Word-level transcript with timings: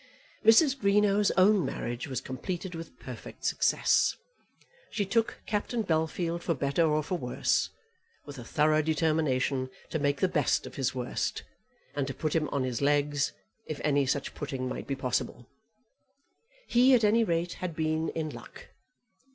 Mrs. 0.43 0.75
Greenow's 0.79 1.29
own 1.37 1.63
marriage 1.63 2.07
was 2.07 2.21
completed 2.21 2.73
with 2.73 2.97
perfect 2.97 3.45
success. 3.45 4.15
She 4.89 5.05
took 5.05 5.39
Captain 5.45 5.83
Bellfield 5.83 6.41
for 6.41 6.55
better 6.55 6.89
or 6.91 7.03
for 7.03 7.19
worse, 7.19 7.69
with 8.25 8.39
a 8.39 8.43
thorough 8.43 8.81
determination 8.81 9.69
to 9.91 9.99
make 9.99 10.19
the 10.19 10.27
best 10.27 10.65
of 10.65 10.73
his 10.73 10.95
worst, 10.95 11.43
and 11.95 12.07
to 12.07 12.15
put 12.15 12.35
him 12.35 12.49
on 12.49 12.63
his 12.63 12.81
legs, 12.81 13.31
if 13.67 13.79
any 13.83 14.07
such 14.07 14.33
putting 14.33 14.67
might 14.67 14.87
be 14.87 14.95
possible. 14.95 15.45
He, 16.67 16.95
at 16.95 17.03
any 17.03 17.23
rate, 17.23 17.53
had 17.61 17.75
been 17.75 18.09
in 18.09 18.31
luck. 18.31 18.69